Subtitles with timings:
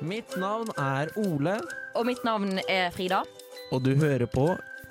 [0.00, 1.58] Mitt navn er Ole,
[1.98, 3.22] Og mitt navn er Frida.
[3.72, 4.46] og du hører på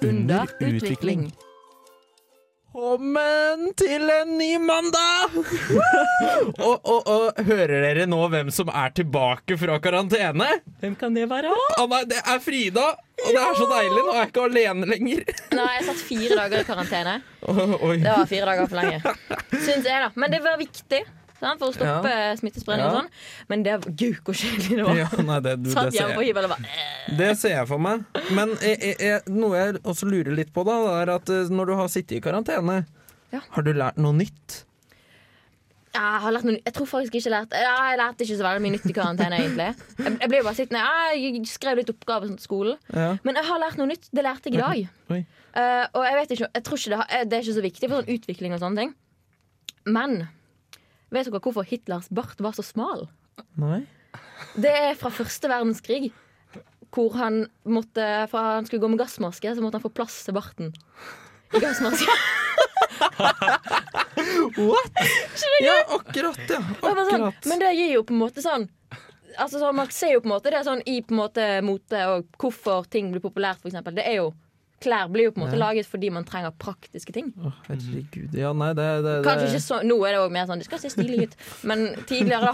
[0.05, 1.31] Under utvikling.
[2.70, 5.33] Velkommen til en ny mandag!
[6.62, 10.47] og, og, og hører dere nå hvem som er tilbake fra karantene?
[10.79, 11.51] Hvem kan det være?
[11.89, 12.85] Nei, det er Frida!
[13.19, 15.23] Og det er så deilig, nå er jeg ikke alene lenger.
[15.57, 17.17] Nei, jeg satt fire dager i karantene.
[17.49, 19.16] Oh, Det var fire dager for lenge.
[19.57, 20.12] Syns jeg, da.
[20.16, 21.02] Men det var viktig
[21.41, 23.09] sant, for å stoppe smittespredning og sånn.
[23.52, 25.02] Men det var gud hvor kjedelig det var.
[25.02, 26.34] Ja, nei, det, du, Satt hjemme på jeg.
[26.34, 27.17] hybel og bare eh.
[27.20, 28.05] det ser jeg for meg.
[28.35, 31.71] Men jeg, jeg, jeg, noe jeg også lurer litt på, da, er at eh, når
[31.71, 32.81] du har sittet i karantene,
[33.34, 33.43] Ja.
[33.53, 34.63] har du lært noe nytt?
[35.89, 38.45] Jeg har lært noe Jeg tror faktisk ikke jeg lærte ja, Jeg lærte ikke så
[38.45, 39.70] veldig mye nytt i karantene, egentlig.
[39.98, 40.84] Jeg, jeg ble bare sittende
[41.17, 42.77] Jeg skrev litt oppgaver sånn til skolen.
[42.93, 43.07] Ja.
[43.26, 44.05] Men jeg har lært noe nytt.
[44.13, 44.84] Det lærte jeg i dag.
[45.15, 45.21] Oi.
[45.57, 47.90] Eh, og jeg vet ikke Jeg tror ikke det, har, det er ikke så viktig
[47.90, 48.93] for sånn utvikling og sånne ting.
[49.90, 50.15] Men
[51.12, 53.08] vet dere hvorfor Hitlers bart var så smal?
[53.59, 53.81] Nei?
[54.59, 56.12] Det er fra første verdenskrig.
[56.90, 60.34] Hvor han måtte For han skulle gå med gassmaske, så måtte han få plass til
[60.38, 60.71] barten.
[61.54, 62.10] I gassmaske.
[64.58, 64.92] What?
[65.64, 66.60] Ja, akkurat, ja.
[66.82, 67.46] Sånn, Akkurat.
[67.48, 68.66] men det gir jo på en måte sånn
[69.40, 72.00] Altså så Man ser jo på en måte det sånn i på en måte mote
[72.12, 73.78] og hvorfor ting blir populært, f.eks.
[73.96, 74.32] Det er jo
[74.80, 75.66] Klær blir jo på en måte Ja.
[75.66, 77.34] laget fordi man trenger praktiske ting.
[77.44, 78.34] Oh, herregud.
[78.38, 80.80] Ja, nei, det, det, Kanskje ikke så, Nå er det også mer sånn det skal
[80.80, 81.36] se stilig ut,
[81.68, 82.54] men tidligere,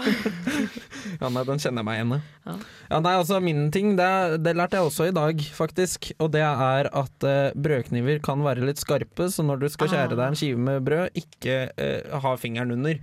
[1.20, 2.20] Ja, nei, den kjenner jeg meg igjen i.
[2.46, 2.54] Ja.
[2.90, 4.08] Ja, nei, altså, min ting, det,
[4.44, 6.10] det lærte jeg også i dag, faktisk.
[6.22, 10.12] Og det er at eh, brødkniver kan være litt skarpe, så når du skal skjære
[10.12, 10.18] Ah.
[10.18, 12.98] deg en skive med brød, ikke eh, ha fingeren under.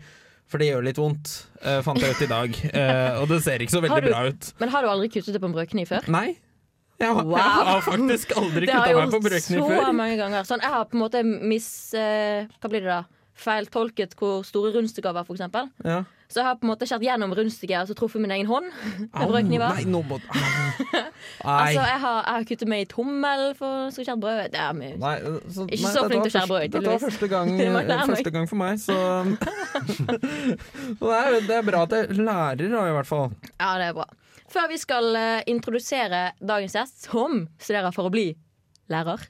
[0.52, 1.32] For det gjør litt vondt,
[1.64, 2.58] eh, fant jeg ut i dag.
[2.74, 4.52] Eh, og det ser ikke så veldig du- bra ut.
[4.60, 6.06] Men har du aldri kuttet det på en brødkniv før?
[6.14, 6.36] Nei.
[7.02, 7.38] Jeg har, Wow.
[7.38, 9.92] jeg har faktisk aldri Det har kutta jeg meg på gjort brødkniv så før.
[9.98, 10.44] mange ganger.
[10.48, 11.68] Sånn, jeg har på en måte mis...
[11.94, 13.04] Eh, hva blir det da?
[13.34, 15.72] Feiltolket hvor store rundstykker var, eksempel.
[15.84, 16.04] Ja.
[16.30, 18.70] Så jeg har på en måte skjært gjennom rundstykket og så truffet min egen hånd
[19.14, 19.76] med brødkniver.
[19.78, 20.18] Nei, nå må
[21.44, 24.42] Altså, jeg har, jeg har kuttet meg i tommel for å skjære brød.
[24.54, 24.96] Det er mye.
[25.02, 25.14] Nei,
[25.50, 28.10] så, Ikke nei, så flink til å skjære brød, Dette var første gang, Det jeg
[28.14, 28.98] første gang for meg, så
[30.98, 33.32] Så det, er, det er bra at jeg lærer, da, i hvert fall.
[33.60, 34.08] Ja, det er bra.
[34.54, 38.28] Før vi skal eh, introdusere dagens gjest, som studerer for å bli
[38.92, 39.24] lærer,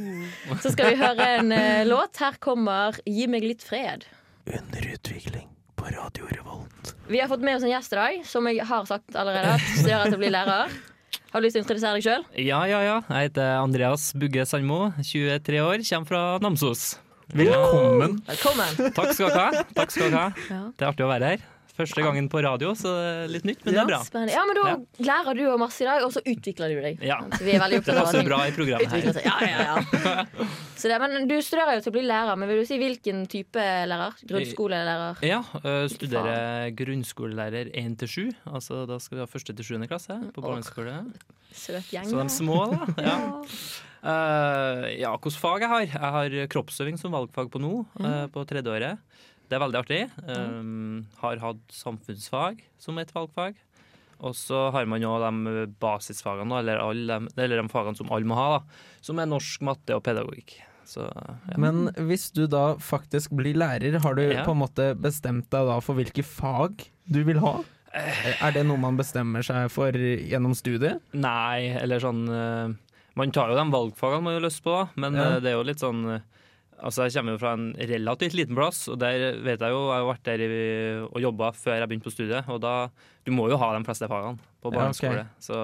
[0.62, 2.18] så skal vi høre en eh, låt.
[2.20, 4.04] Her kommer 'Gi meg litt fred'.
[4.44, 5.48] Under utvikling
[5.80, 6.92] på Radio Revolt.
[7.08, 9.56] Vi har fått med oss en gjest i dag, som jeg har sagt allerede.
[9.56, 10.76] At studerer til å bli lærer.
[11.32, 12.28] Har du lyst til å introdusere deg sjøl?
[12.44, 13.00] Ja, ja, ja.
[13.08, 16.86] Jeg heter Andreas Bugge Sandmo, 23 år, kommer fra Namsos.
[17.32, 18.20] Velkommen.
[18.28, 18.94] Velkommen.
[18.94, 19.66] Takk skal dere ha.
[19.74, 20.48] Takk skal dere ha.
[20.52, 20.64] Ja.
[20.76, 21.52] Det er artig å være her.
[21.76, 22.92] Første gangen på radio, så
[23.28, 24.00] litt nytt, men det er bra.
[24.06, 24.32] Spennende.
[24.32, 27.02] Ja, men Da lærer du jo masse i dag, og så utvikler du deg.
[27.04, 27.18] Ja.
[27.36, 29.20] Vi er veldig Det passer bra i programmet her.
[29.26, 30.26] Ja, ja, ja.
[30.80, 33.24] Så det, men Du studerer jo til å bli lærer, men vil du si hvilken
[33.32, 34.18] type lærer?
[34.28, 35.24] Grunnskolelærer?
[35.26, 35.40] Ja,
[35.92, 38.36] studerer grunnskolelærer 1 til 7.
[38.52, 39.88] Altså, da skal vi ha første til 7.
[39.88, 41.00] klasse på barneskole.
[41.56, 42.08] Søt gjeng.
[42.08, 42.86] Så de små, da.
[43.10, 43.18] Ja.
[44.06, 45.84] Uh, ja, hvordan fag jeg har?
[45.86, 49.00] Jeg har kroppsøving som valgfag på nå, uh, på tredjeåret.
[49.48, 50.00] Det er veldig artig.
[50.26, 53.54] Um, har hatt samfunnsfag som et valgfag.
[54.24, 58.34] Og så har man jo de basisfagene, eller, alle eller de fagene som alle må
[58.38, 60.56] ha, da, som er norsk, matte og pedagogikk.
[60.86, 61.56] Så, ja.
[61.60, 64.44] Men hvis du da faktisk blir lærer, har du Ja.
[64.46, 67.58] på en måte bestemt deg da for hvilke fag du vil ha?
[68.40, 71.00] Er det noe man bestemmer seg for gjennom studiet?
[71.16, 72.74] Nei, eller sånn eh,
[73.16, 75.36] Man tar jo de valgfagene man har lyst på, men Ja.
[75.36, 76.20] eh, det er jo litt sånn eh,
[76.76, 80.02] Altså, Jeg kommer jo fra en relativt liten plass, og der vet jeg jo Jeg
[80.02, 80.48] har vært der i,
[81.08, 82.74] og jobba før jeg begynte på studiet, og da
[83.24, 85.24] Du må jo ha de fleste fagene på Ja, okay.
[85.40, 85.56] Så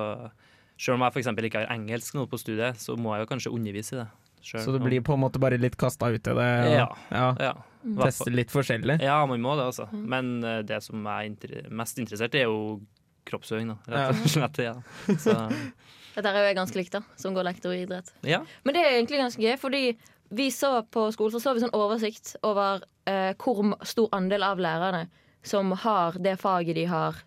[0.78, 1.28] selv om jeg f.eks.
[1.46, 4.06] ikke har engelsk nå på studiet, så må jeg jo kanskje undervise i det.
[4.42, 6.32] selv Så du blir på en måte bare litt kasta ut i det?
[6.32, 6.88] Og, Ja.
[7.12, 7.28] ja.
[7.38, 7.52] ja,
[7.84, 8.96] i Teste litt forskjellig?
[9.02, 9.86] ja, man må det, altså.
[9.92, 12.80] Men eh, det som jeg er inter mest interessert i, er jo
[13.28, 13.76] kroppsøving, da.
[13.92, 14.58] Rett og slett.
[14.64, 14.74] Ja.
[15.18, 15.36] Så
[16.16, 18.10] Dette er jo jeg ganske likt, da, som går lektor i idrett.
[18.26, 18.42] ja.
[18.64, 19.84] Men det er egentlig ganske gøy, fordi
[20.32, 24.59] vi så på skolen så så vi sånn oversikt over eh, hvor stor andel av
[24.62, 25.06] lærerne
[25.44, 27.21] som har det faget de har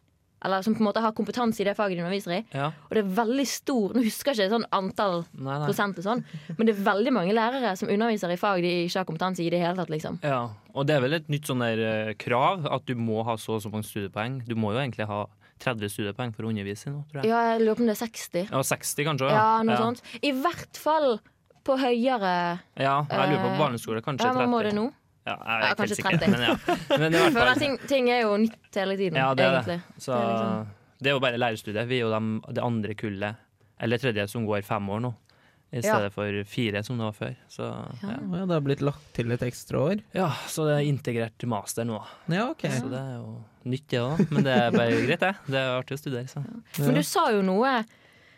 [0.46, 2.42] Eller som på en måte har kompetanse i det faget de underviser i.
[2.54, 2.68] ja.
[2.88, 5.66] Og det er veldig stor Nå husker jeg ikke sånn antall Nei, nei.
[5.66, 6.22] prosent og sånn,
[6.58, 9.48] men det er veldig mange lærere som underviser i fag de ikke har kompetanse i
[9.48, 10.20] i det hele tatt, liksom.
[10.24, 10.44] Ja,
[10.76, 13.58] og det er vel et nytt sånn der eh, krav at du må ha så
[13.58, 14.44] og så mange studiepoeng.
[14.48, 15.26] Du må jo egentlig ha
[15.64, 17.30] 30 studiepoeng for å undervise i tror jeg.
[17.32, 18.50] Ja, jeg lurer på om det er 60.
[18.52, 19.30] Ja, 60 kanskje.
[19.32, 20.04] Ja, noe sånt.
[20.22, 21.18] I hvert fall
[21.66, 22.32] på høyere
[22.78, 24.86] Ja, jeg lurer på Eh, barneskole, kanskje Ja, hva må det nå?
[25.26, 26.32] Ja, jeg er ikke helt kanskje sikker, 30.
[26.32, 26.56] men ja.
[27.00, 29.46] Men i Jeg hvert føler at ting, ting er jo nytt hele tiden, Ja, det
[29.50, 29.80] er det.
[29.98, 30.68] Så Det er liksom-
[31.02, 31.88] det er jo bare lærerstudiet.
[31.88, 33.36] Vi er jo de, det andre kullet,
[33.82, 35.14] eller tredje, som går fem år nå.
[35.74, 35.96] i Ja.
[35.98, 37.36] stedet for fire som det var før.
[37.50, 37.64] Så
[38.04, 38.14] ja.
[38.38, 40.02] Ja, det har blitt lagt til et ekstra år?
[40.14, 41.98] ja, så det er integrert master nå.
[42.30, 42.62] Ja, ok.
[42.70, 44.32] Så det er jo nytt, det òg.
[44.32, 45.36] Men det er bare greit, det.
[45.50, 46.28] Det er artig å studere.
[46.30, 46.46] Så.
[46.80, 47.84] Men du sa jo noe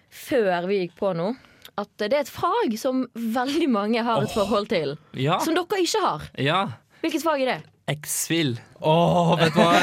[0.10, 1.36] før vi gikk på nå.
[1.78, 4.96] At det er et fag som veldig mange har et forhold til.
[5.14, 5.38] Ja.
[5.46, 6.30] Som dere ikke har.
[6.42, 6.62] ja.
[7.04, 7.58] Hvilket fag er det?
[7.88, 8.56] X-Fill.
[8.84, 9.78] Åh, vet du hva?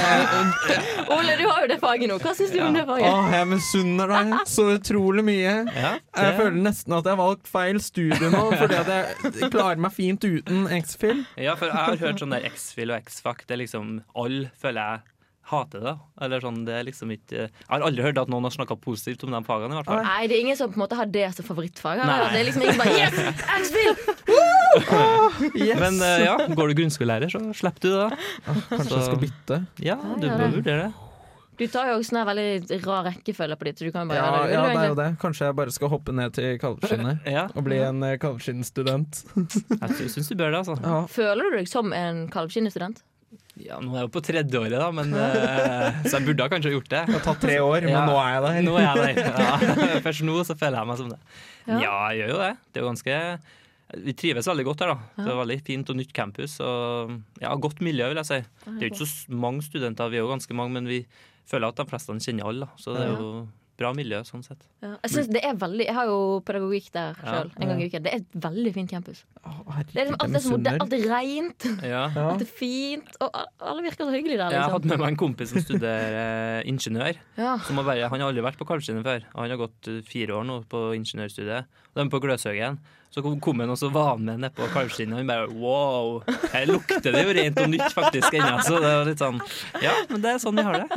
[1.14, 2.18] Ole, du har jo det faget nå.
[2.20, 3.06] Hva syns du om det faget?
[3.08, 5.54] åh, jeg misunner deg så utrolig mye.
[5.72, 9.80] Ja, Jeg føler nesten at jeg har valgt feil studie nå, fordi at jeg klarer
[9.86, 11.22] meg fint uten X-Fill.
[11.40, 13.46] Ja, for jeg har hørt sånn der X-Fill og X-Fac.
[13.48, 15.13] Det er liksom Alle føler jeg
[15.50, 15.92] hater det.
[16.24, 19.24] Eller sånn, det er liksom ikke Jeg har aldri hørt at noen har snakka positivt
[19.26, 20.02] om de fagene, i hvert fall.
[20.06, 22.00] Nei, det er ingen som på en måte har det som favorittfag.
[22.00, 22.18] Nei.
[22.32, 23.44] Det er liksom ingen bare Yes!
[23.60, 23.96] X-Fill!
[25.54, 25.78] Yes!
[25.78, 28.04] Men uh, ja, går du grunnskolelærer, så slipper du det.
[28.10, 28.54] da.
[28.70, 29.58] Kanskje jeg skal bytte?
[29.84, 30.54] Ja, du ja, bør det.
[30.58, 30.92] vurdere det.
[31.54, 34.46] Du tar jo også en veldig rar rekkefølge på ditt, du kan bare Ja, gjøre
[34.48, 34.54] det.
[34.56, 35.08] ja, det er jo det.
[35.22, 39.20] Kanskje jeg bare skal hoppe ned til kalvskinnet Ja, og bli en eh, kalvskinnstudent.
[39.36, 40.74] jeg syns du bør det, altså.
[40.82, 40.96] Ja.
[41.14, 43.04] Føler du deg som en kalvskinnestudent?
[43.62, 46.50] Ja, nå er jeg jo på tredje året, da, men eh, Så jeg burde ha
[46.50, 47.02] kanskje gjort det.
[47.06, 48.00] Det har tatt tre år, men Ja.
[48.08, 48.56] nå er jeg der.
[48.66, 49.42] Nå er jeg der.
[49.44, 50.00] Ja.
[50.08, 51.20] Først nå så føler jeg meg som det.
[51.68, 51.76] Ja.
[51.84, 52.50] Ja, jeg gjør jo det.
[52.72, 53.18] Det er jo ganske
[54.04, 55.22] Vi trives veldig godt her, da.
[55.22, 56.56] Det er veldig fint og nytt campus.
[56.66, 57.14] Og
[57.44, 58.40] ja, godt miljø, vil jeg si.
[58.64, 61.04] Det er jo ikke så mange studenter, vi er jo ganske mange, men vi
[61.46, 62.66] føler at de fleste kjenner alle.
[62.66, 62.80] Da.
[62.82, 63.28] Så det er jo
[63.78, 64.60] bra miljø sånn sett.
[64.82, 64.92] Ja.
[65.02, 67.40] Jeg, synes det er veldig, jeg har jo pedagogikk der Ja.
[67.58, 68.02] en gang i uken.
[68.04, 69.24] Det er et veldig fint campus.
[69.44, 69.50] Å,
[69.92, 72.04] Det er liksom, alt, det er alt er rent, Ja.
[72.30, 73.30] Alt er fint, og
[73.60, 74.50] alle virker så hyggelige der.
[74.54, 74.88] Jeg har hatt Liksom.
[74.94, 76.18] med meg en kompis som studerer
[76.60, 77.18] eh, ingeniør.
[77.36, 77.56] Ja.
[77.66, 79.24] Som har vært, han har aldri vært på Kalvskinnet før.
[79.34, 81.66] Han har gått eh, fire år nå på ingeniørstudiet.
[81.94, 82.78] Og de er på Gløshaugen.
[83.14, 86.22] Så kom han, og så var han med nede på Kalvskinnet, og han bare wow!
[86.50, 88.56] Her lukter det jo rent og nytt faktisk ennå.
[88.66, 89.38] Så det var litt sånn
[89.84, 90.88] Ja, men det er sånn vi har det.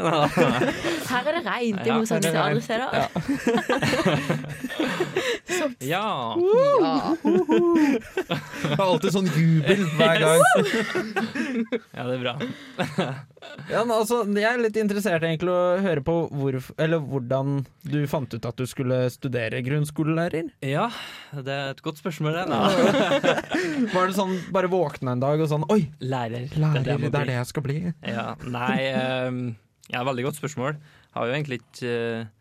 [1.12, 2.90] Her er det reint, i er det steder.
[2.98, 3.08] Ja.
[5.80, 6.36] Ja.
[7.28, 10.42] Det er alltid sånn jubel hver gang.
[11.98, 12.36] ja, det er bra.
[13.68, 17.98] Ja, men altså, jeg er litt interessert egentlig å høre på hvor, eller hvordan du
[18.10, 20.54] fant ut at du skulle studere grunnskolelærer.
[20.66, 20.88] Ja,
[21.34, 22.62] det er et godt spørsmål, det.
[23.96, 26.48] Var det sånn bare våkne en dag og sånn Oi, Lærer.
[26.56, 27.78] lærer, det, er det er det jeg skal bli.
[28.08, 28.80] Ja, nei
[29.28, 29.44] um,
[29.92, 30.80] Ja, veldig godt spørsmål.
[31.18, 31.92] Har jo egentlig ikke
[32.24, 32.34] uh,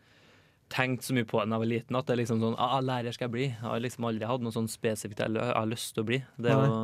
[0.73, 2.79] tenkt så mye på det da jeg var liten, at det er liksom sånn ah,
[2.85, 3.51] lærer skal jeg bli.
[3.51, 6.23] Jeg har liksom aldri hatt noe sånn spesifikt jeg har lyst til å bli.
[6.43, 6.81] Det er jo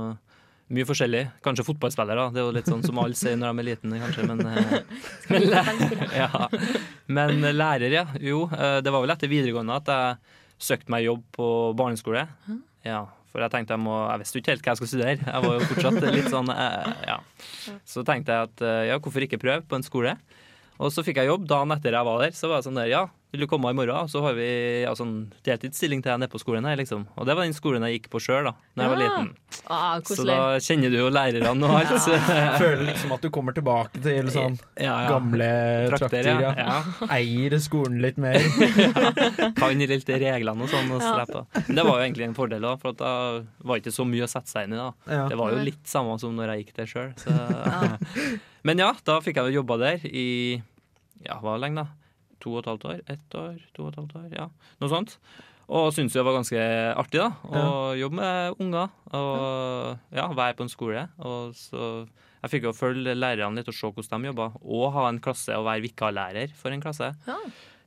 [0.72, 1.22] mye forskjellig.
[1.44, 2.28] Kanskje fotballspillere.
[2.32, 4.76] Det er jo litt sånn som alle sier når de er liten, kanskje, men eh,
[5.32, 5.48] men,
[6.22, 6.28] ja.
[7.12, 8.04] men lærer, ja.
[8.20, 11.48] Jo, eh, det var vel etter videregående at jeg søkte meg jobb på
[11.78, 12.26] barneskole.
[12.86, 15.16] Ja, for jeg tenkte jeg må Jeg visste jo ikke helt hva jeg skulle studere.
[15.22, 17.18] Jeg var jo fortsatt litt sånn eh, Ja.
[17.88, 20.16] Så tenkte jeg at ja, hvorfor ikke prøve på en skole?
[20.82, 22.32] Og så fikk jeg jobb dagen etter jeg var der.
[22.34, 23.02] Så var jeg sånn der, ja,
[23.32, 24.08] vil du komme i morgen?
[24.10, 24.46] Så har vi
[24.82, 27.04] ja, sånn deltidsstilling til deg nede på skolen her, liksom.
[27.16, 29.28] Og det var den skolen jeg gikk på sjøl da når jeg var liten.
[29.72, 31.94] Ah, Så da kjenner du jo lærerne og alt.
[32.02, 32.18] så-
[32.64, 35.08] Føler liksom at du kommer tilbake til sånn Ja, ja.
[35.14, 35.48] gamle
[35.94, 36.28] Trakter, trakter.
[36.42, 36.52] ja.
[36.58, 36.82] Ja.
[37.00, 37.08] ja.
[37.16, 38.36] Eier skolen litt mer.
[39.62, 40.90] Kan litt reglene og sånn.
[40.92, 41.24] Og Ja.
[41.68, 43.14] Men det var jo egentlig en fordel, da, for at da
[43.64, 44.82] var ikke så mye å sette seg inn i.
[44.82, 45.28] da Ja.
[45.30, 47.12] Det var jo litt samme som når jeg gikk der sjøl.
[48.64, 50.62] Men ja, da fikk jeg jo jobba der i
[51.26, 51.86] ja, hva lenge da?
[52.42, 53.00] To og et halvt år?
[53.12, 53.56] Ett år?
[53.76, 54.28] To og et halvt år?
[54.34, 54.48] Ja,
[54.82, 55.16] noe sånt.
[55.72, 56.58] Og syntes det var ganske
[56.98, 61.04] artig da å jobbe med unger og ja, være på en skole.
[61.22, 62.06] Og så
[62.42, 65.54] Jeg fikk jo følge lærerne litt og se hvordan de jobba, og ha en klasse
[65.54, 67.36] og være vikarlærer for en klasse Ja.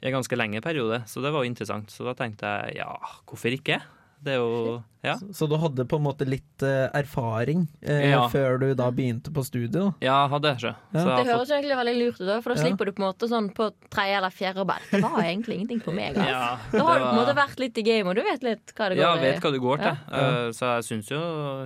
[0.02, 1.02] i en ganske lenge periode.
[1.12, 1.92] Så det var jo interessant.
[1.92, 2.88] Så da tenkte jeg ja,
[3.28, 3.82] hvorfor ikke?
[4.24, 5.18] Det er jo Ja.
[5.38, 8.24] Så du hadde på en måte litt uh, erfaring eh, Ja.
[8.28, 9.72] før du da begynte på studiet?
[9.74, 9.92] da?
[10.02, 10.76] Ja, hadde jeg ikke.
[10.94, 11.00] Ja.
[11.00, 12.64] Så jeg Det høres jo egentlig veldig lurt ut, for da Ja.
[12.66, 15.54] slipper du på en måte sånn på tredje eller fjerde og bare Det var egentlig
[15.60, 16.16] ingenting på meg.
[16.16, 16.26] Altså.
[16.32, 17.00] ja, Da har var...
[17.00, 19.04] du på en måte vært litt i game, og du vet litt hva det går
[19.06, 19.98] Ja, vet hva det går til.
[20.10, 20.18] Ja.
[20.18, 21.22] Eh, så jeg syns jo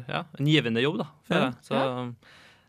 [0.10, 1.08] Ja, en givende jobb, da.
[1.24, 1.46] For Ja.
[1.46, 1.56] det.
[1.64, 2.16] Så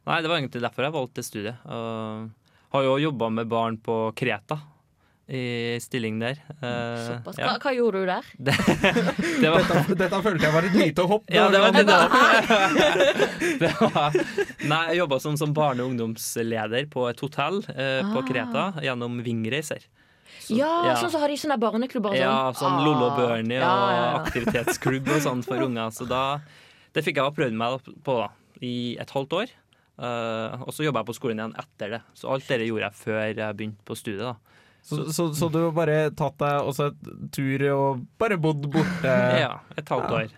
[0.06, 1.56] Nei, det var egentlig derfor jeg valgte studiet.
[1.66, 2.28] Uh,
[2.72, 4.56] har jo jobba med barn på Kreta.
[5.30, 6.40] I stilling der.
[6.58, 7.36] Uh, Såpass.
[7.38, 7.46] ja.
[7.52, 8.24] Hva, hva gjorde du der?
[8.50, 8.54] Det,
[9.44, 11.28] det var Dette, dette følte jeg var et lite hopp.
[11.30, 11.84] Ja, det var det,
[13.62, 14.16] det var,
[14.66, 18.26] Nei, jeg jobba som, som barne- og ungdomsleder på et hotell uh, på Ah.
[18.26, 19.86] Kreta gjennom Vingreiser.
[20.40, 20.96] Så- Ja, ja.
[20.98, 22.20] sånn så har de sånne barneklubber sånn.
[22.24, 24.12] Ja, sånn Lollo og Bernie og Ja, ja, ja.
[24.24, 25.90] aktivitetsklubb og sånn for unger.
[25.94, 26.40] Så da
[26.92, 28.28] Det fikk jeg prøvd meg på da,
[28.66, 29.50] i et halvt år.
[30.00, 32.00] Uh, og så jobba jeg på skolen igjen etter det.
[32.18, 34.26] Så alt det gjorde jeg før jeg begynte på studiet.
[34.26, 34.34] da
[34.90, 39.14] Så, så, så du har bare tatt deg også et tur og bare bodd borte?
[39.44, 40.16] Ja, Et halvt Ja.
[40.24, 40.34] år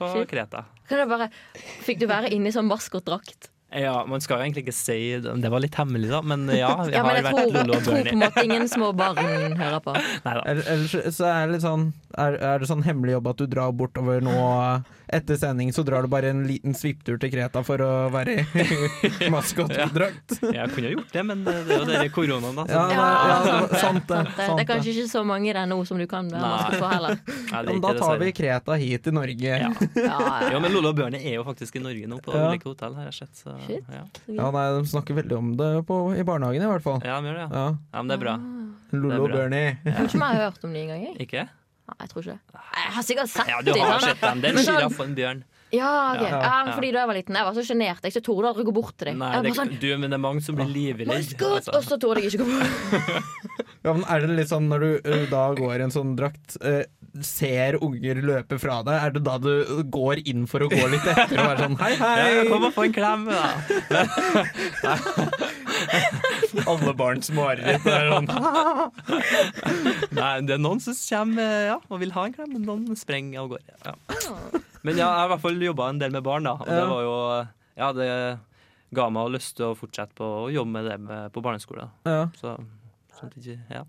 [0.00, 0.64] på Kreta.
[0.88, 1.30] Kan jeg bare,
[1.86, 3.50] fikk du være inne i sånn maskotdrakt?
[3.72, 6.72] Ja, Man skal jo egentlig ikke si det, det var litt hemmelig, da, men ja.
[6.90, 9.80] Jeg Ja, men jeg vært tror, jeg tror på en måte ingen små barn hører
[9.84, 9.94] på.
[10.26, 13.70] Ellers så er det litt sånn er, er det sånn hemmelig jobb at du drar
[13.70, 14.32] bortover nå
[15.10, 19.30] etter sending, så drar du bare en liten svipptur til Kreta for å være i
[19.34, 20.36] maskotdrakt?
[20.54, 22.64] Jeg kunne jo gjort det, men det er jo denne koronaen, da.
[22.66, 24.16] så- Ja, Ja, ja, det sant det.
[24.16, 24.46] sant det.
[24.50, 27.18] Det er kanskje ikke så mange der nå som du kan være maske på heller.
[27.26, 29.54] Nei, det Ja, er men da tar vi Kreta hit til Norge.
[29.64, 29.70] Ja.
[29.98, 30.18] Ja,
[30.50, 30.58] ja.
[30.62, 32.50] Men Lollo og Bjørne er jo faktisk i Norge nå, på Ja.
[32.50, 33.34] ulike hotell, har jeg sett.
[33.44, 33.84] Så, Shit.
[33.92, 34.02] ja.
[34.26, 37.00] Ja, nei, De snakker veldig om det på, i barnehagen, i hvert fall.
[37.04, 37.50] ja, de gjør det, ja.
[37.52, 37.68] Ja.
[37.70, 38.00] ja.
[38.02, 38.36] Men det er bra.
[38.92, 39.36] Lollo er og.
[39.38, 39.78] Bernie.
[39.84, 41.06] Jeg tror ikke vi har hørt om det engang.
[41.26, 41.46] Ikke?
[41.90, 42.60] Nei, jeg tror ikke det.
[42.80, 44.04] Jeg har sikkert sett Ja, du har sant?
[44.10, 44.40] sett dem.
[44.42, 45.40] Det er en sjiraff og en bjørn.
[45.70, 46.26] Ja, okay.
[46.32, 46.38] Ja.
[46.42, 48.06] ja, fordi da jeg var liten, jeg var så sjenert.
[48.06, 49.20] Jeg torde aldri gå bort til dem.
[49.22, 51.10] Nei, det, sånn, du, men det er mange som blir livredde.
[51.12, 51.60] Maskot!
[51.60, 51.76] altså.
[51.78, 53.28] Og så torde jeg ikke gå bort.
[53.80, 56.82] Ja, men er det litt sånn når du da går i en sånn drakt, eh,
[57.26, 61.06] ser unger løpe fra deg, er det da du går inn for å gå litt
[61.10, 63.42] etter og være sånn hei, Ja, kom og få en klem, da.
[66.70, 67.84] Alle barns mareritt.
[67.84, 68.28] det er sånn.
[70.20, 73.42] Nei, det er noen som kommer ja, og vil ha en klem, men noen sprenger
[73.44, 73.74] av gårde.
[73.86, 73.94] Ja.
[74.86, 76.54] Men ja, jeg har i hvert fall jobba en del med barn, da.
[76.60, 77.16] Og det var jo
[77.80, 78.08] Ja, det
[78.96, 81.92] ga meg lyst til å fortsette på å jobbe med det med, på barneskolen.
[82.08, 82.24] Ja.
[82.40, 82.56] Så
[83.18, 83.84] sånn at ikke Ja.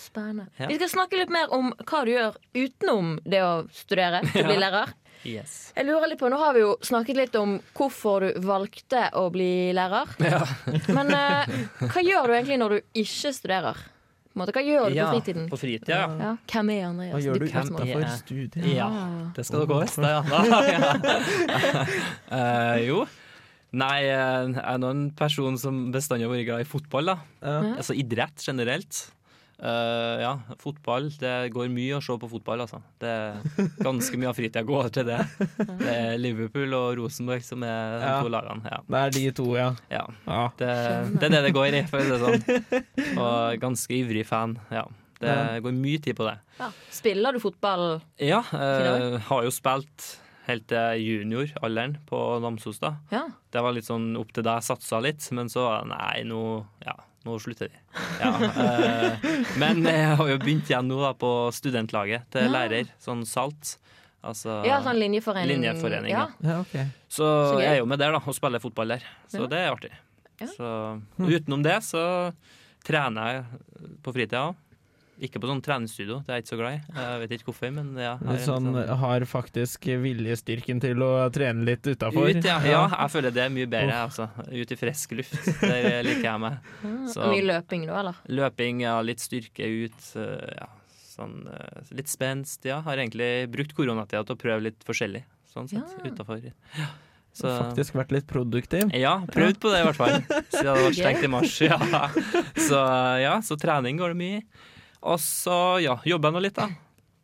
[0.00, 0.48] Spennende.
[0.56, 0.70] Ja.
[0.70, 4.48] Vi skal snakke litt mer om hva du gjør utenom det å studere til å
[4.48, 4.96] bli lærer.
[5.28, 5.74] Yes.
[5.76, 9.26] Jeg lurer litt på, Nå har vi jo snakket litt om hvorfor du valgte å
[9.32, 10.14] bli lærer.
[10.24, 10.40] Ja.
[10.88, 13.82] Men uh, hva gjør du egentlig når du ikke studerer?
[14.38, 15.48] Måte, hva gjør du ja, på fritiden?
[15.50, 16.10] På fritida, ja.
[16.22, 17.14] Ja, hvem er Andreas?
[17.16, 18.68] Hva gjør du utenfor studiet?
[18.70, 20.20] Ja, ja, det skal dere visst, ja.
[20.70, 21.82] ja.
[22.38, 23.02] Eh, jo.
[23.80, 27.16] Nei, eh, jeg er nå en person som bestandig har vært glad i fotball, da.
[27.42, 27.58] Ja.
[27.74, 29.02] Altså idrett generelt.
[29.60, 31.10] Eh, ja, fotball.
[31.20, 32.78] Det går mye å se på fotball, altså.
[33.02, 35.18] Det er ganske mye av fritida går til det.
[35.82, 38.14] Det er Liverpool og Rosenborg som er de Ja.
[38.24, 38.64] to lagene.
[38.72, 38.78] Ja.
[38.88, 39.68] Det er de to, ja.
[39.92, 40.06] ja.
[40.26, 40.46] ja.
[40.56, 40.70] Det,
[41.20, 43.20] det er det det går i, for å si det sånn.
[43.20, 44.56] Og ganske ivrig fan.
[44.72, 44.86] Ja.
[45.20, 45.60] Det Ja.
[45.60, 46.38] går mye tid på det.
[46.58, 46.70] Ja.
[46.90, 48.00] Spiller du fotball?
[48.16, 50.14] Ja, eh, har jo spilt
[50.48, 52.94] helt til junioralderen på Namsos, da.
[53.12, 53.26] Ja.
[53.52, 56.40] Det var litt sånn opp til deg, satsa litt, men så nei, nå,
[56.82, 56.94] ja,
[57.26, 57.78] nå slutter vi.
[58.20, 59.28] Ja, eh,
[59.60, 62.52] men jeg har jo begynt igjen nå da på studentlaget til Ja.
[62.54, 63.76] lærer, sånn SALT.
[64.22, 65.48] Altså, ja, sånn linjeforening.
[65.62, 66.26] Linjeforening, ja.
[66.44, 66.48] ja.
[66.50, 66.74] ja ok.
[67.08, 67.24] Så
[67.54, 69.04] Så jeg er jo med der da, og spiller fotball der.
[69.32, 69.46] Så Ja.
[69.52, 69.92] det er artig.
[70.40, 70.46] Ja.
[70.46, 70.68] Så
[71.18, 72.32] utenom det så
[72.84, 73.44] trener jeg
[74.02, 74.54] på fritida.
[75.20, 76.94] Ikke på sånn treningsstudio, det er jeg ikke så glad i.
[76.96, 78.14] Jeg vet ikke hvorfor, men ja.
[78.16, 82.30] har Litt sånn, sånn- har faktisk viljestyrken til å trene litt utafor.
[82.32, 82.54] Ut, ja.
[82.64, 83.98] ja, jeg føler det er mye bedre.
[84.06, 84.30] Altså.
[84.48, 85.36] Ut i frisk luft.
[85.60, 86.56] Der liker jeg meg.
[86.80, 88.22] Ah, Så- Mye løping da, eller?
[88.40, 90.00] Løping, ja, litt styrke ut.
[90.16, 90.70] eh, Ja,
[91.12, 92.64] sånn, eh, litt spenst.
[92.64, 95.24] Ja, har egentlig brukt koronatida til å prøve litt forskjellig.
[95.52, 96.10] Sånn sett, Ja.
[96.14, 96.40] utafor.
[96.78, 96.88] Ja.
[97.36, 98.88] Så Faktisk vært litt produktiv.
[98.96, 100.16] ja, prøvd på det i hvert fall.
[100.50, 101.60] Siden det var stengt i mars.
[101.60, 101.78] Ja.
[102.70, 102.80] Så
[103.20, 104.44] ja, så trening går det mye i.
[105.02, 106.68] Og så ja, jobber jeg nå litt, da.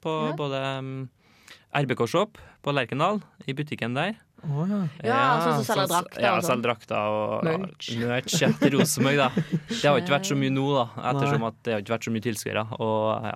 [0.02, 0.36] På Ja.
[0.38, 0.92] både um,
[1.76, 4.14] RBK Shop på Lerkendal, i butikken der.
[4.46, 4.78] Oh, ja.
[5.02, 6.44] Ja, sånn som selger drakter Ja, sånn.
[6.46, 7.88] selger drakter og ja, Merch.
[8.42, 9.28] ja, til Rosenborg, da.
[9.80, 12.12] Det har ikke vært så mye nå, da, ettersom at det har ikke vært så
[12.14, 12.64] mye tilskuere.
[12.78, 13.34] Og ja,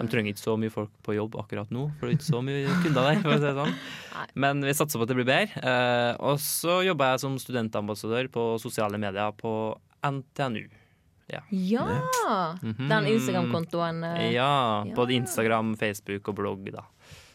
[0.00, 2.42] de trenger ikke så mye folk på jobb akkurat nå, for det er ikke så
[2.42, 3.20] mye kunder der.
[3.22, 3.76] for å si det sånn.
[4.34, 5.62] Men vi satser på at det blir bedre.
[5.62, 9.52] Eh, og så jobber jeg som studentambassadør på sosiale medier på
[10.02, 10.64] NTNU.
[11.50, 11.86] Ja!
[12.62, 12.88] Mhm.
[12.88, 14.04] Den Instagram-kontoen.
[14.04, 14.94] eh, Ja, Ja.
[14.94, 16.82] både Instagram, Facebook og blogg, da.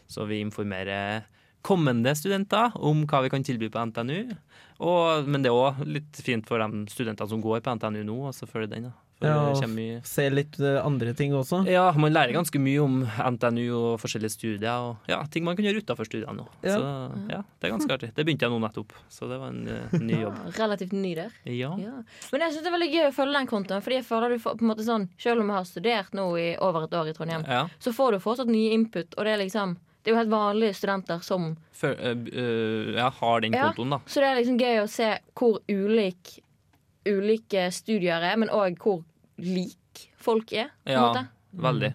[0.08, 1.24] Så vi informerer
[1.64, 4.36] kommende studenter om hva vi kan tilby på NTNU.
[4.80, 8.18] Og, men det er òg litt fint for de studentene som går på NTNU nå,
[8.28, 8.84] og så følger den.
[8.84, 8.92] da.
[9.24, 11.64] Ja, og Se litt eh, andre ting også.
[11.70, 15.66] ja, man lærer ganske mye om NTNU og forskjellige studier, og ja, ting man kan
[15.66, 16.52] gjøre utafor studiene òg.
[16.64, 16.76] Ja.
[16.78, 18.12] Så ja, det er ganske artig.
[18.16, 20.42] Det begynte jeg nå nettopp, så det var en uh, ny jobb.
[20.44, 21.32] Ja, relativt ny der.
[21.46, 21.72] Ja.
[21.80, 21.96] Ja.
[22.34, 23.82] Men jeg synes det er veldig gøy å følge den kontoen.
[23.86, 26.28] Fordi jeg føler du får på en måte sånn Selv om jeg har studert nå
[26.40, 27.66] i over et år i Trondheim, ja.
[27.80, 29.16] så får du fortsatt nye input.
[29.18, 33.12] Og det er liksom Det er jo helt vanlige studenter som For, eh, eh, jeg
[33.20, 33.70] har den Ja.
[33.72, 34.00] kontoen, da.
[34.06, 36.40] Så det er liksom gøy å se hvor ulik
[37.08, 39.04] ulike studier er, men òg hvor
[39.38, 40.70] lik folk er.
[40.84, 41.28] På en Ja, måte.
[41.56, 41.94] veldig.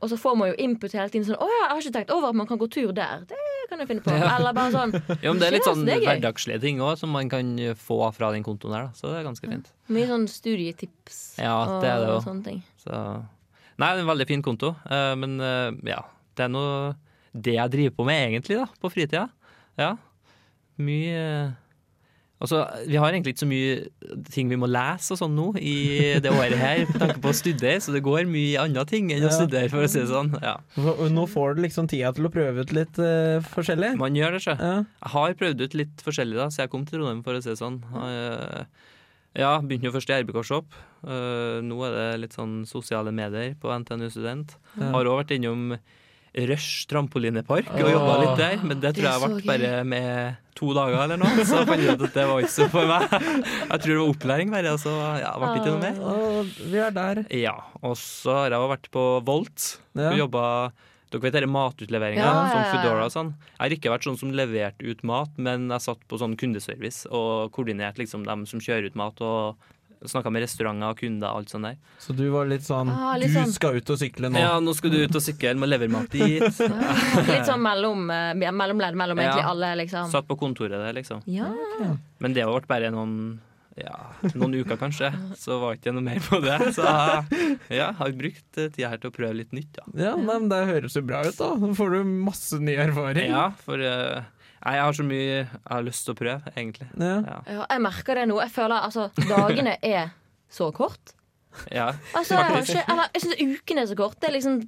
[0.00, 1.24] Og så får man jo input hele tiden.
[1.26, 3.36] Sånn 'Å ja, jeg har ikke tenkt over at man kan gå tur der.' Det
[3.68, 4.10] kan jeg finne på.
[4.16, 4.36] Ja.
[4.38, 4.92] Eller bare sånn
[5.22, 8.30] jo, men det er litt sånn er hverdagslige ting òg som man kan få fra
[8.32, 8.92] den kontoen her, da.
[8.94, 9.72] Så det er ganske fint.
[9.90, 12.62] Mye sånn studietips Ja, det er det og sånne ting.
[12.78, 13.26] Så
[13.78, 16.02] Nei, det er en veldig fin konto, eh, men eh, ja.
[16.34, 16.96] Det er nå
[17.34, 19.28] det jeg driver på med egentlig, da, på fritida.
[19.76, 19.96] Ja.
[20.78, 21.54] Mye
[22.38, 26.18] Altså, vi har egentlig ikke så mye ting vi må lese og sånn nå i
[26.22, 29.26] det året her, med tanke på å studere, så det går mye andre ting enn
[29.26, 30.30] å studere, for å si det sånn.
[30.44, 30.52] Ja.
[30.78, 33.96] Nå får du liksom tida til å prøve ut litt uh, forskjellig.
[33.98, 34.54] Man gjør det, sjø.
[34.54, 34.76] Ja.
[34.86, 37.50] Jeg har prøvd ut litt forskjellig da, så jeg kom til Trondheim, for å si
[37.50, 37.80] det sånn.
[38.04, 38.62] Eh,
[39.38, 40.72] Ja, begynte jo først i RBK Shop.
[41.06, 44.54] Eh, Nå er det litt sånn sosiale medier på NTNU Student.
[44.78, 44.88] Ja.
[44.94, 45.74] Har òg vært innom
[46.48, 50.72] Rush trampolinepark og jobba litt der, men det tror Det jeg ble bare med to
[50.74, 51.44] dager eller noe.
[51.46, 53.06] Så fant jeg ut at det var ikke så for meg.
[53.14, 55.98] Jeg tror det var opplæring bare, og så ja, ble det ikke noe mer.
[56.12, 57.22] Og vi er der.
[57.34, 59.68] Ja, og så har jeg vært på Volt
[59.98, 60.12] Ja.
[60.12, 60.44] og jobba
[61.08, 62.72] dere vet denne matutleveringa, Ja, ja, som ja, ja.
[62.74, 63.30] Foodora og sånn.
[63.54, 67.08] Jeg har ikke vært sånn som leverte ut mat, men jeg satt på sånn kundeservice
[67.08, 69.56] og koordinerte liksom dem som kjører ut mat, og
[70.06, 71.76] snakka med restauranter og kunder og alt sånt der.
[71.98, 74.38] Så du var litt sånn Ah, litt Du sånn- skal ut og sykle nå.
[74.38, 76.42] Ja, nå skal du ut og sykle, må levermat dit.
[77.32, 79.32] Litt sånn mellom, eh, mellomledd mellom Ja.
[79.32, 80.10] egentlig alle, liksom.
[80.10, 81.22] Satt på kontoret der, liksom.
[81.26, 81.50] Ja.
[82.20, 83.40] Men det ble bare noen
[83.78, 83.94] ja,
[84.34, 86.56] noen uker kanskje, så var ikke noe mer på det.
[86.74, 86.82] Så
[87.70, 89.84] ja, har brukt eh, tida her til å prøve litt nytt, da.
[89.94, 91.52] Ja, men Det høres jo bra ut, da.
[91.54, 93.30] Nå får du masse ny erfaring.
[93.30, 94.22] Ja, for eh,
[94.64, 96.88] nei, jeg har så mye jeg har lyst til å prøve, egentlig.
[96.98, 97.14] Ja.
[97.26, 97.38] Ja.
[97.46, 98.40] ja, jeg merker det nå.
[98.42, 100.12] Jeg føler altså dagene er
[100.50, 101.14] så kort.
[101.72, 101.92] ja.
[102.14, 104.18] Altså, jeg, har ikke, eller, jeg syns ukene er så kort.
[104.20, 104.60] Det er liksom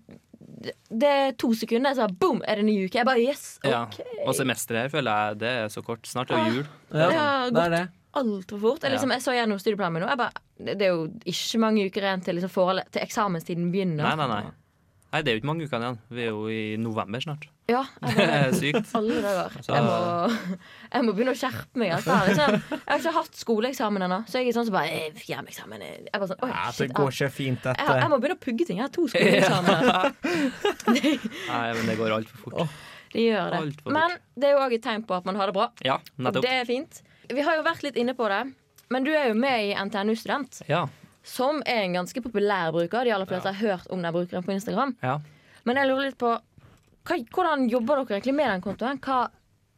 [0.61, 2.99] det- er to sekunder, så boom, er det ny uke.
[2.99, 3.82] Jeg bare yes, Ja.
[3.85, 4.00] OK.
[4.26, 6.02] Og semesteret her føler jeg det er så kort.
[6.06, 6.66] Snart er det jul.
[6.92, 7.88] Ja, Det har det er det.
[8.12, 8.82] Altfor fort.
[8.82, 10.09] Jeg, liksom, jeg så gjennom studieplanen min nå.
[10.09, 14.02] Jeg bare, det det er jo ikke mange uker igjen til, liksom, til eksamenstiden begynner.
[14.02, 14.50] Nei, nei, nei.
[15.11, 15.97] Nei, Det er jo ikke mange ukene igjen.
[16.14, 17.49] Vi er jo i november snart.
[17.71, 18.93] Ja, Det er sykt.
[18.95, 19.57] alle dager.
[19.67, 19.97] Jeg må,
[20.95, 21.93] jeg må begynne å skjerpe meg.
[21.97, 22.11] Altså.
[22.14, 25.11] Jeg, har ikke, jeg har ikke hatt skoleeksamen ennå, så jeg er sånn som bare
[25.26, 25.97] Hjemmeeksamen eh.
[26.07, 27.99] Jeg bare sånn, Ja, det går jeg, ikke fint, dette.
[28.05, 28.79] jeg må begynne å pugge ting.
[28.79, 30.14] Jeg har to skoleeksamener.
[30.95, 32.79] Nei, men det går altfor fort.
[33.11, 33.61] Det gjør det.
[33.90, 35.69] Men det er jo òg et tegn på at man har det bra.
[35.87, 36.47] Ja, Og nettopp.
[36.47, 37.00] det er fint.
[37.31, 38.40] Vi har jo vært litt inne på det,
[38.90, 40.85] men du er jo med i NTNU Student, Ja.
[41.26, 43.04] Som er en ganske populær bruker.
[43.04, 44.96] De aller fleste har hørt om den brukeren på Instagram.
[45.02, 45.18] ja.
[45.68, 46.30] Men jeg lurer litt på
[47.04, 49.00] hva, hvordan jobber dere egentlig med den kontoen?
[49.04, 49.26] Hva,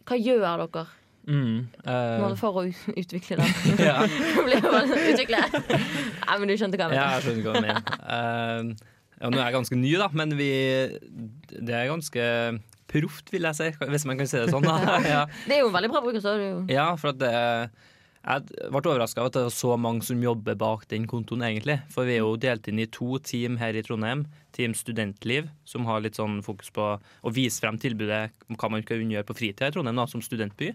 [0.06, 0.88] hva gjør dere
[1.22, 2.62] Mm, uh, for å
[2.98, 3.52] utvikle den?
[3.78, 4.00] ja.
[5.12, 7.92] Utvikle Nei, men du skjønte hva jeg ja, jeg skjønner hva du mener.
[8.02, 8.88] Uh,
[9.20, 10.50] ja, nå er jeg ganske ny, da, men vi
[11.52, 12.26] Det er ganske
[12.90, 14.66] proft, vil jeg si, hvis man kan si det sånn.
[14.66, 15.22] da ja.
[15.46, 17.32] Det er jo en veldig bra bruker, er Ja, for at det
[18.22, 21.80] jeg ble overraska over at det er så mange som jobber bak den kontoen, egentlig.
[21.90, 24.28] For vi er jo delt inn i to team her i Trondheim.
[24.52, 28.84] Team Studentliv, som har litt sånn fokus på å vise frem tilbudet om hva man
[28.86, 30.70] kan gjøre på fritida i Trondheim da, som studentby.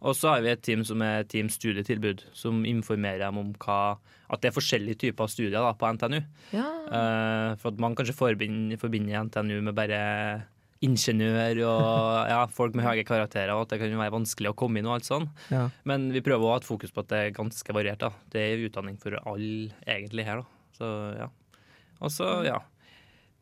[0.00, 3.98] Og så har vi et team som er Team Studietilbud, som informerer dem om hva,
[4.32, 6.22] at det er forskjellige typer studier da, på NTNU.
[6.56, 6.68] Ja.
[6.88, 10.00] Uh, for at man kanskje forbinder, forbinder NTNU med bare
[10.84, 14.80] ingeniør og ja, folk med høye karakterer, og at det kan være vanskelig å komme
[14.80, 15.26] inn og alt sånn.
[15.50, 15.66] Ja.
[15.88, 18.02] Men vi prøver å ha et fokus på at det er ganske variert.
[18.04, 18.12] da.
[18.30, 20.74] Det er utdanning for alle egentlig her, da.
[20.78, 21.28] Så ja.
[21.98, 22.60] Og så, ja.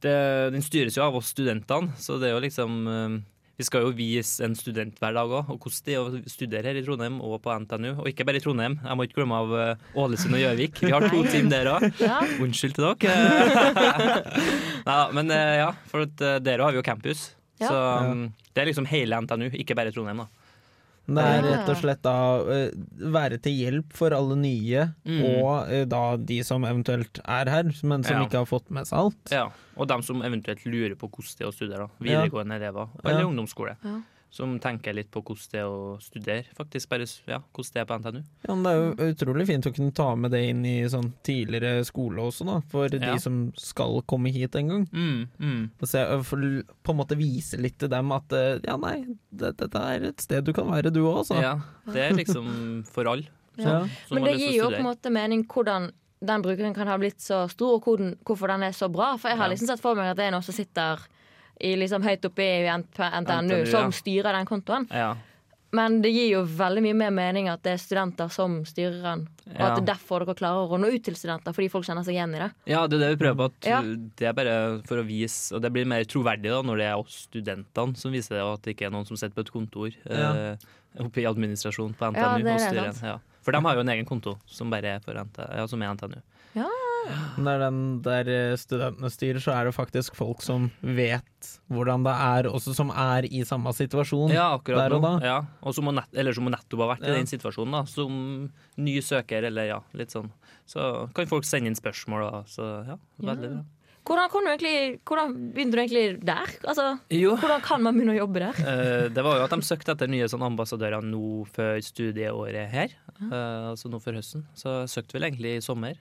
[0.01, 0.17] Det,
[0.55, 3.19] den styres jo av oss studentene, så det er jo liksom eh,
[3.57, 6.77] Vi skal jo vise en studenthverdag hver òg, og hvordan det er å studere her
[6.77, 7.93] i Trondheim og på NTNU.
[8.03, 10.83] Og ikke bare i Trondheim, jeg må ikke glemme av eh, Ålesund og Gjøvik.
[10.85, 11.87] Vi har to team der òg.
[12.03, 12.21] ja.
[12.45, 13.15] Unnskyld til dere.
[14.87, 17.31] Nei da, men eh, ja, for at, eh, dere har vi jo campus.
[17.57, 17.71] Ja.
[17.71, 17.79] Så
[18.13, 20.46] um, det er liksom hele NTNU, ikke bare Trondheim, da.
[21.07, 22.15] Det er rett og slett da
[22.51, 25.21] eh, være til hjelp for alle nye, Mm.
[25.45, 28.25] og eh, da de som eventuelt er her, men som Ja.
[28.27, 29.31] ikke har fått med seg alt.
[29.31, 31.79] Ja, Og dem som eventuelt lurer på hvordan det er å studere.
[31.87, 31.89] da.
[32.01, 32.25] Ja.
[32.25, 33.27] Videregående elever eller Ja.
[33.27, 33.77] ungdomsskole.
[34.31, 36.45] Som tenker litt på hvordan det er å studere.
[36.59, 38.23] Faktisk bare ja, hvordan det er på NTNU.
[38.49, 41.13] Ja, men det er jo utrolig fint å kunne ta med det inn i sånn
[41.25, 42.99] tidligere skole også, da, for Ja.
[43.15, 44.85] de som skal komme hit en gang.
[44.93, 45.71] Mm, mm.
[45.81, 46.37] Og se, for,
[46.85, 50.21] på en måte vise litt til dem at eh, ja, nei, det- dette er et
[50.21, 51.41] sted du kan være, du òg, altså.
[51.41, 51.55] Ja,
[51.91, 53.29] det er liksom for alle.
[53.57, 53.87] Ja.
[54.11, 57.49] Men det gir jo på en måte mening hvordan den brukeren kan ha blitt så
[57.49, 59.17] stor, og hvordan, hvorfor den er så bra.
[59.17, 59.55] For jeg har Ja.
[59.55, 60.99] liksom sett for meg at det er noen som sitter
[61.61, 62.67] i, liksom, høyt oppe i
[62.97, 63.97] på NTNU, NTNU, som ja.
[63.97, 64.87] styrer den kontoen.
[64.93, 65.15] Ja.
[65.77, 69.25] Men det gir jo veldig mye mer mening at det er studenter som styrer den.
[69.51, 69.67] Og Ja.
[69.67, 72.15] at det er derfor dere klarer å nå ut til studenter, fordi folk kjenner seg
[72.15, 72.51] igjen i det.
[72.71, 73.45] ja, det er det vi prøver på.
[73.51, 73.81] At Ja.
[73.83, 76.97] Det er bare for å vise Og det blir mer troverdig da når det er
[76.97, 79.53] oss studentene som viser det, og at det ikke er noen som sitter på et
[79.53, 80.33] kontor Ja.
[80.33, 80.57] eh,
[80.99, 82.17] oppe i administrasjon på NTNU.
[82.17, 83.03] Ja, det er og det, styrer.
[83.03, 83.19] Ja.
[83.43, 85.95] For de har jo en egen konto som bare er for NT, ja, som er
[85.95, 86.23] NTNU.
[87.39, 92.15] Når den der eh, studentene styrer, så er det faktisk folk som vet hvordan det
[92.27, 94.33] er, også som er i samme situasjon.
[94.35, 95.13] Ja, akkurat Der og nå.
[95.21, 95.27] da.
[95.27, 95.37] Ja.
[95.63, 97.15] Og som nett, eller som nettopp har vært Ja.
[97.15, 100.31] i den situasjonen, da, som ny søker, eller ja, litt sånn.
[100.67, 102.43] Så kan folk sende inn spørsmål, da.
[102.51, 103.65] Så ja, veldig bra.
[104.07, 106.51] Hvordan, kom du egentlig, hvordan begynte du egentlig der?
[106.71, 107.33] Altså, Jo.
[107.43, 108.55] hvordan kan man begynne å jobbe der?
[108.63, 112.95] Uh, det var jo at de søkte etter nye sånn ambassadører nå før studieåret her.
[113.19, 114.45] Uh, altså nå før høsten.
[114.55, 115.99] Så søkte vel egentlig i sommer.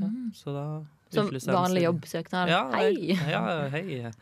[0.00, 0.64] Ja, så da
[1.12, 2.48] Som vanlig jobbsøknad?
[2.48, 3.12] Ja, Hei!
[3.28, 4.12] Ja, hei.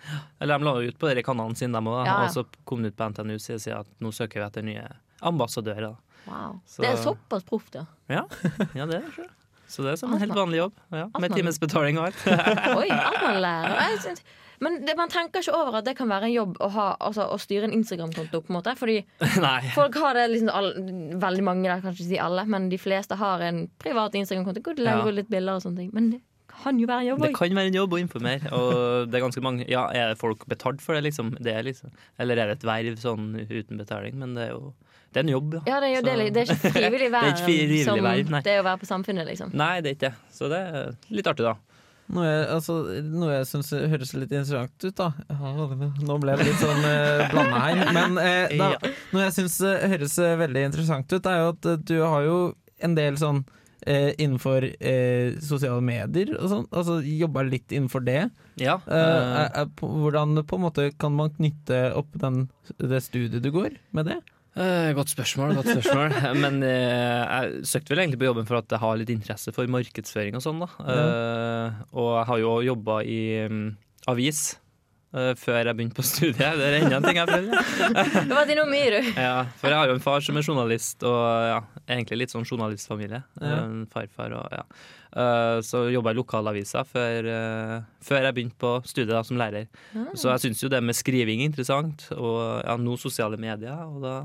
[0.40, 2.02] Eller de la ut på de kanalene sine, dem òg.
[2.24, 4.88] Og så kom det ut på NTNU og sier at nå søker vi etter nye
[5.22, 5.96] ambassadører.
[6.26, 6.60] Wow.
[6.66, 7.84] Så- Det er såpass proft, ja.
[8.08, 8.24] Ja,
[8.74, 9.28] ja det er det.
[9.70, 10.72] Så det er som en helt vanlig jobb.
[10.90, 12.26] Ja, med timesbetaling og alt.
[12.26, 13.76] Oi, alt man lærer.
[13.92, 14.22] Jeg synes-
[14.60, 17.24] Men det, man tenker ikke over at det kan være en jobb å, ha, altså,
[17.32, 18.42] å styre en Instagram-konto.
[18.44, 18.98] på en måte Fordi
[19.78, 20.72] folk har det liksom all,
[21.20, 24.60] Veldig mange, der, kanskje ikke si alle, men de fleste har en privat Instagram-konto.
[24.66, 25.16] Hvor de legger Ja.
[25.22, 25.90] litt bilder og sånne ting.
[25.96, 26.20] Men det
[26.60, 29.22] kan jo være en jobb Det kan være en jobb å informere, og det er
[29.24, 31.30] ganske mange Ja, er folk betalt for det, liksom?
[31.40, 34.18] Det er liksom Eller er det et verv sånn uten betaling?
[34.20, 34.74] Men det er jo
[35.14, 35.62] Det er en jobb, ja.
[35.70, 38.30] Ja, det er jo det, det er ikke frivillig Det er verv ikke frivillig verv,
[38.36, 38.42] nei.
[38.44, 39.54] det er å være på Samfunnet, liksom.
[39.56, 40.36] Nei, det er ikke det.
[40.36, 41.54] Så det er litt artig, da.
[42.10, 42.74] Noe jeg, altså,
[43.06, 45.12] noe jeg syns høres litt interessant ut, da.
[46.02, 47.82] Nå ble jeg litt sånn eh, blanda her.
[47.94, 48.72] Men eh, da,
[49.14, 52.26] noe jeg syns eh, høres eh, veldig interessant ut, er jo at eh, du har
[52.26, 52.36] jo
[52.82, 53.44] en del sånn
[53.86, 56.66] eh, innenfor eh, sosiale medier og sånn.
[56.74, 58.24] Altså jobba litt innenfor det.
[58.60, 58.80] Ja.
[58.90, 62.48] Er, er, på- hvordan på en måte kan man knytte opp den,
[62.80, 64.18] det studiet du går, med det?
[64.58, 65.54] Eh, godt spørsmål.
[65.54, 66.10] godt spørsmål
[66.42, 69.70] Men eh, jeg søkte vel egentlig på jobben for at jeg har litt interesse for
[69.70, 70.64] markedsføring og sånn.
[70.64, 73.68] da Eh, Og jeg har jo jobba i mm,
[74.10, 74.42] avis
[75.10, 76.54] før jeg begynte på studiet.
[76.60, 77.62] Det er enda en ting jeg prøvde.
[78.30, 79.10] det var mye, du.
[79.26, 81.20] Ja, for jeg har jo en far som er journalist, og
[81.50, 83.22] ja, egentlig litt sånn journalistfamilie.
[83.42, 83.58] Ja.
[83.64, 84.64] En farfar og ja.
[85.10, 89.40] Eh, så jobba jeg i lokalavisa før, eh, før jeg begynte på studiet da, som
[89.40, 89.66] lærer.
[89.90, 90.12] Mm.
[90.14, 93.82] Så jeg syns jo det med skriving er interessant, og ja, nå sosiale medier.
[93.90, 94.16] Og da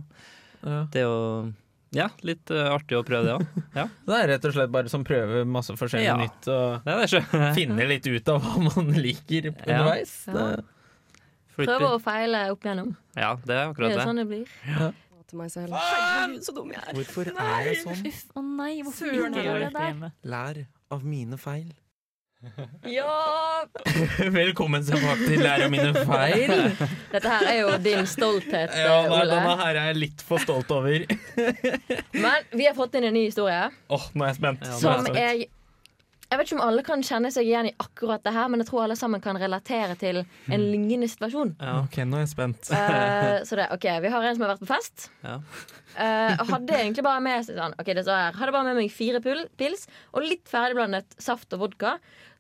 [0.66, 0.84] Ja.
[0.90, 1.54] det er jo
[1.96, 3.66] ja, litt eh, artig å prøve det òg.
[3.78, 6.16] Ja, Det er rett og slett bare som prøver masse forskjellig Ja.
[6.22, 7.22] nytt og er sjø.
[7.88, 10.16] litt ut av hva man liker underveis.
[10.30, 10.56] Ja.
[11.56, 12.94] Prøver å feile opp igjennom.
[13.16, 14.94] Ja, det er akkurat Det er sånn det blir.
[15.26, 15.74] til meg selv.
[16.46, 16.94] så dum jeg er.
[16.94, 18.04] hvorfor er jeg sånn?
[18.12, 20.14] Uff, å nei, hvorfor Søren, gjør du det der?
[20.24, 21.74] Lær av mine feil.
[22.86, 23.66] Ja!
[24.36, 26.54] Velkommen tilbake til Lær av mine feil.
[27.14, 30.70] Dette her er jo din stolthet, Ja, nei, denne her er jeg litt for stolt
[30.76, 31.08] over.
[32.14, 34.66] Men vi har fått inn en ny historie Åh, nå er jeg spent.
[34.66, 35.22] Ja, er som jeg spent.
[35.24, 35.50] jeg
[36.36, 38.68] Jeg vet ikke om alle kan kjenne seg igjen i akkurat det her, men jeg
[38.68, 41.54] tror alle sammen kan relatere til en lignende situasjon.
[41.64, 41.78] Ja.
[41.86, 42.68] Ok, nå er jeg spent.
[42.76, 45.06] Uh, så det, ok, Vi har en som har vært på fest.
[45.24, 45.38] Ja.
[45.96, 49.22] Uh, hadde egentlig bare med sånn Ok, det står her Hadde bare med meg fire
[49.24, 51.94] pils og litt ferdigblandet saft og vodka,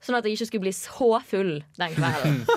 [0.03, 2.43] sånn at jeg ikke skulle bli så full den kvelden.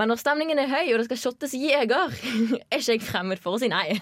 [0.00, 2.14] Men når stemningen er høy og det skal shottes Jeger,
[2.70, 3.98] er ikke jeg fremmed for å si nei.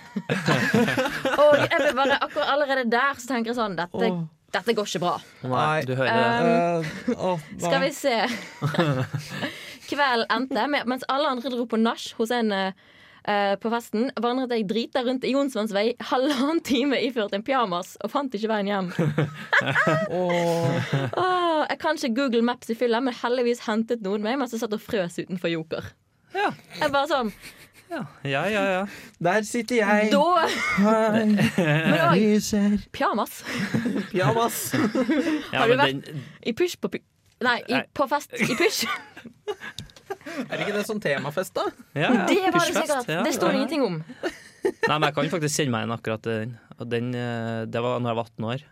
[1.42, 4.12] og jeg vil bare, akkurat allerede der så tenker jeg sånn Dette.
[4.54, 5.16] Dette går ikke bra.
[5.44, 5.80] Nei.
[5.84, 6.92] Du hører det.
[7.12, 7.48] Eh.
[7.60, 8.14] Skal vi se.
[9.90, 12.72] Kvelden endte med mens alle andre dro på nach hos en eh,
[13.28, 17.96] eh, på festen, vandret jeg drita rundt i Jonsmanns vei halvannen time iført en pyjamas
[18.04, 18.90] og fant ikke veien hjem.
[20.16, 20.92] oh.
[21.12, 24.64] Oh, jeg kan ikke Google Maps i fylla, men heldigvis hentet noen meg mens jeg
[24.64, 25.92] satt og frøs utenfor Joker.
[26.36, 26.52] Ja.
[26.80, 27.32] Jeg bare sånn
[27.88, 28.62] Ja, ja, ja.
[28.72, 28.80] ja.
[29.24, 30.10] Der sitter jeg.
[30.12, 30.46] Da
[32.14, 32.78] Lyser.
[32.92, 33.42] pyjamas
[34.10, 34.58] Pyjamas.
[35.52, 37.02] ja Har du vært den, i pysj på py...
[37.44, 38.84] Nei, i, på fest i pysj.
[40.48, 41.64] Er ikke det sånn temafest, da?
[41.96, 43.08] ja, ja, Det var det sikkert.
[43.10, 43.96] ja, Det står det ingenting om.
[44.02, 46.52] Nei, men jeg kan faktisk kjenne meg igjen akkurat den.
[46.92, 48.64] Den, eh, det var når jeg var 18 år.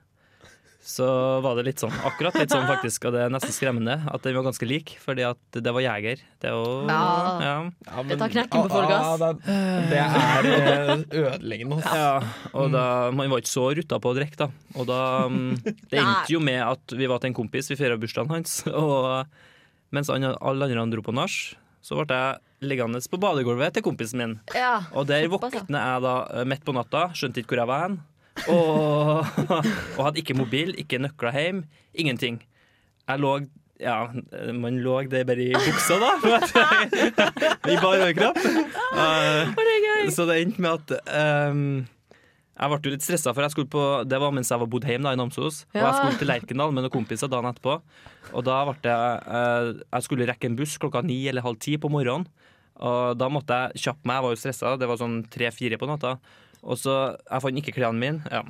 [0.86, 1.02] Så
[1.42, 4.36] var det litt sånn, akkurat litt sånn faktisk, og det er nesten skremmende at den
[4.38, 6.20] var ganske lik, fordi at det var jeger.
[6.38, 7.00] Det er jo Ja.
[7.42, 7.54] ja.
[7.88, 9.08] Ja, Det tar knekken på folk, ass.
[9.08, 9.56] Ja, det,
[9.90, 11.80] det er eh, ødeleggende.
[11.82, 11.90] ass.
[11.90, 12.12] Ja,
[12.54, 14.48] og da, Man var ikke så rutta på å drikke, da.
[14.78, 15.52] Og da mm,
[15.90, 18.62] Det endte jo med at vi var til en kompis, vi feira bursdagen hans.
[18.70, 19.26] Og
[19.90, 24.18] mens han- alle andre dro på nach, så ble jeg liggende på badegulvet til kompisen
[24.22, 24.38] min.
[24.54, 24.84] Ja.
[24.94, 25.60] Og der Såpass, ja.
[25.66, 27.98] våkner jeg da eh, midt på natta, skjønte ikke hvor jeg var hen.
[28.52, 29.26] Og,
[29.96, 32.40] og hadde ikke mobil, ikke nøkler hjem, ingenting.
[33.06, 33.38] Jeg lå
[33.80, 34.06] ja,
[34.56, 36.14] man lå det bare i buksa, da.
[37.72, 38.38] I bar overkropp.
[38.96, 40.94] Uh, så det endte med at
[41.52, 41.84] um,
[42.56, 45.04] jeg ble litt stressa, for jeg skulle på, det var mens jeg var bodd hjemme
[45.04, 45.64] da, i Namsos.
[45.74, 47.76] Og jeg skulle til Lerkendal med noen kompiser dagen etterpå.
[48.32, 51.76] Og da ble det uh, Jeg skulle rekke en buss klokka ni eller halv ti
[51.80, 52.24] på morgenen.
[52.76, 55.88] Og da måtte jeg kjappe meg, jeg var jo stressa, det var sånn tre-fire på
[55.88, 56.16] natta.
[56.66, 56.94] Og så
[57.30, 58.20] Jeg fant ikke klærne mine.
[58.32, 58.42] Ja.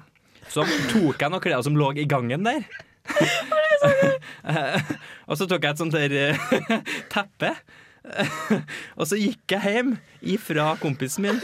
[0.48, 2.62] Så tok jeg noen klær som lå i gangen der.
[5.28, 6.36] Og så tok jeg et sånt der eh,
[7.12, 7.52] teppe.
[8.98, 9.96] og så gikk jeg hjem
[10.34, 11.40] ifra kompisen min.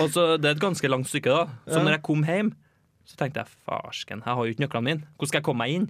[0.00, 1.44] Og så, Det er et ganske langt stykke, da.
[1.68, 2.52] Så når jeg kom hjem,
[3.06, 5.02] så tenkte jeg farsken, jeg har jo ikke nøklene mine.
[5.16, 5.86] Hvordan skal jeg komme meg inn?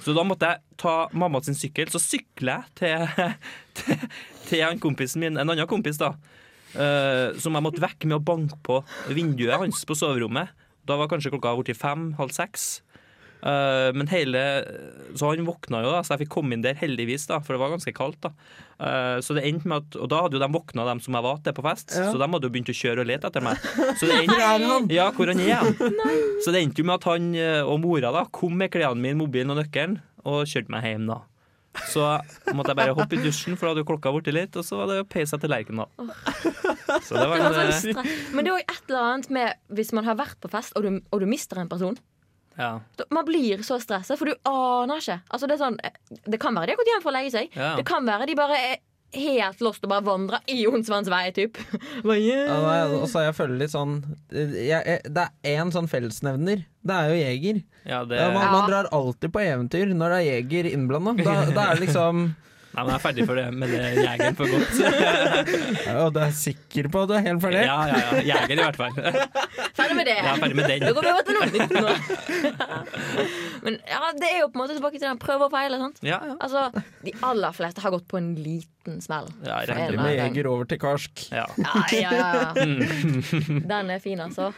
[0.00, 1.90] Så da måtte jeg ta mamma sin sykkel.
[1.92, 2.92] Så sykler jeg til,
[3.80, 4.06] til,
[4.48, 6.14] til en kompisen min, en annen kompis, da.
[6.74, 8.80] Eh, som jeg måtte vekke med å banke på
[9.12, 10.48] vinduet hans på soverommet.
[10.88, 12.80] Da var kanskje klokka blitt fem-halv seks.
[13.42, 14.38] Uh, men hele
[15.18, 17.58] Så han våkna jo, da, så jeg fikk komme inn der heldigvis, da, for det
[17.64, 18.20] var ganske kaldt.
[18.22, 18.30] da
[18.78, 21.26] uh, Så det endte med at Og da hadde jo de våkna, dem som jeg
[21.26, 22.04] var til på fest, Ja.
[22.12, 23.58] så de hadde jo begynt å kjøre og lete etter meg.
[23.98, 24.86] Så det endte, han?
[24.94, 25.74] ja, hvor han er?
[26.46, 27.28] Så det endte jo med at han
[27.66, 31.10] og mora da kom med klærne mine, mobilen og nøkkelen og kjørte meg hjem.
[31.10, 31.18] da
[31.88, 32.04] Så
[32.52, 34.76] måtte jeg bare hoppe i dusjen, for da hadde jo klokka blitt litt, og så
[34.80, 35.88] var det å peise til Lerkendal.
[37.02, 39.92] Så det var Det var sånn Men det er òg et eller annet med hvis
[39.96, 41.96] man har vært på fest, og du, og du mister en person.
[42.60, 42.74] ja.
[43.10, 45.20] Man blir så stressa, for du aner ikke.
[45.32, 45.78] Altså, det, sånn,
[46.28, 47.56] det kan være de har gått hjem for å legge seg.
[47.56, 47.74] Ja.
[47.80, 48.76] Det kan være de bare er
[49.14, 51.58] helt lost og bare vandra i Jonsvanns vei, typ.
[52.06, 53.98] Hva gjør Ja, nei, og så jeg føler litt sånn
[54.32, 56.64] jeg, jeg, Det er én sånn fellesnevner.
[56.82, 57.62] Det er jo jeger.
[57.86, 58.52] ja, det Ja, man, Ja.
[58.56, 61.12] man drar alltid på eventyr når det er jeger innblanda.
[61.22, 62.24] Da, da er det liksom
[62.72, 64.74] Nei, men jeg er ferdig for det med det jegeren for godt.
[65.86, 67.62] Ja, og du er sikker på at du er helt ferdig?
[67.66, 68.22] Ja, ja, ja.
[68.30, 68.94] Jeger i hvert fall.
[69.78, 70.14] Ferdig med det.
[70.22, 70.94] Er ferdig med Da den.
[70.96, 71.92] går vi over til noe nytt nå.
[73.66, 75.78] Men ja, det er jo på en måte tilbake til den prøve og feile.
[75.82, 76.00] sant?
[76.06, 76.36] Ja, ja.
[76.42, 76.64] Altså,
[77.04, 79.28] De aller fleste har gått på en liten smell.
[79.46, 81.26] ja regner Med jeger over til karsk.
[81.32, 81.44] Ja.
[81.60, 82.52] Ja, ja, ja.
[82.56, 83.62] Mm.
[83.68, 84.52] Den er fin, altså.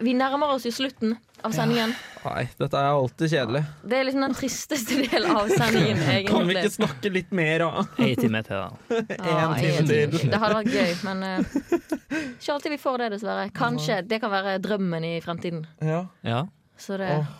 [0.00, 1.92] Vi nærmer oss jo slutten av sendingen.
[2.24, 3.62] Nei, dette er alltid kjedelig.
[3.82, 6.28] Det er liksom den tristeste delen av sendingen, egentlig.
[6.34, 7.84] Kan vi ikke snakke litt mer, da?
[8.06, 9.00] Én time til, da.
[9.30, 10.30] Ja, En time til.
[10.32, 11.58] Det hadde vært gøy, men uh,
[12.30, 13.46] ikke alltid vi får det, dessverre.
[13.56, 15.62] Kanskje det kan være drømmen i fremtiden.
[15.84, 16.02] Ja.
[16.26, 16.44] Ja.
[16.80, 17.32] Så det, oh.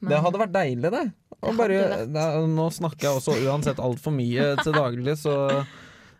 [0.00, 1.06] men- Det hadde vært deilig, det.
[1.40, 5.34] Og Det bare, det nå snakker jeg også uansett altfor mye til daglig, så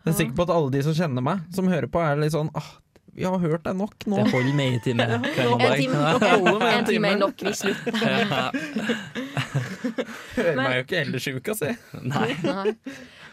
[0.07, 2.31] jeg er sikker på at alle de som kjenner meg, som hører på, er litt
[2.31, 2.69] sånn ah,
[3.17, 4.19] vi har hørt deg nok nå.
[4.21, 6.01] Det holder med i time En time,
[6.77, 7.97] en time er nok, vi slutter.
[10.37, 11.71] Hører meg jo ikke ellers i uka, si.
[12.13, 12.29] Nei.
[12.45, 12.73] Nei.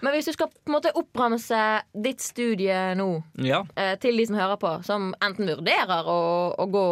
[0.05, 1.59] Men hvis du skal på en måte oppramse
[2.05, 3.07] ditt studie nå
[3.47, 3.63] Ja.
[3.81, 6.19] eh, til de som hører på, som enten vurderer å,
[6.61, 6.85] å gå